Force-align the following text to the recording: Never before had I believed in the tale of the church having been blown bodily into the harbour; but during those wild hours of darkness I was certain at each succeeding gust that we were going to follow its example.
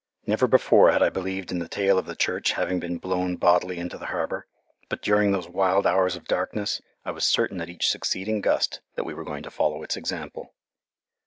Never 0.25 0.47
before 0.47 0.89
had 0.91 1.03
I 1.03 1.09
believed 1.11 1.51
in 1.51 1.59
the 1.59 1.67
tale 1.67 1.99
of 1.99 2.07
the 2.07 2.15
church 2.15 2.53
having 2.53 2.79
been 2.79 2.97
blown 2.97 3.35
bodily 3.35 3.77
into 3.77 3.99
the 3.99 4.07
harbour; 4.07 4.47
but 4.89 5.03
during 5.03 5.31
those 5.31 5.47
wild 5.47 5.85
hours 5.85 6.15
of 6.15 6.25
darkness 6.25 6.81
I 7.05 7.11
was 7.11 7.23
certain 7.23 7.61
at 7.61 7.69
each 7.69 7.87
succeeding 7.87 8.41
gust 8.41 8.81
that 8.95 9.03
we 9.05 9.13
were 9.13 9.23
going 9.23 9.43
to 9.43 9.51
follow 9.51 9.83
its 9.83 9.95
example. 9.95 10.55